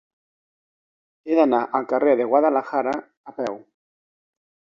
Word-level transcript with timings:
He 1.31 1.37
d'anar 1.39 1.59
al 1.79 1.85
carrer 1.91 2.15
de 2.21 2.27
Guadalajara 2.33 2.93
a 3.33 3.35
peu. 3.43 3.61